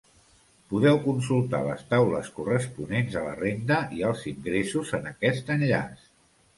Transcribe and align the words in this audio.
Podeu 0.69 0.95
consultar 1.03 1.59
les 1.67 1.83
taules 1.91 2.33
corresponents 2.39 3.21
a 3.23 3.29
la 3.29 3.37
renda 3.45 3.81
i 4.01 4.05
als 4.11 4.27
ingressos 4.35 4.99
en 5.03 5.11
aquest 5.15 5.57
enllaç. 5.59 6.07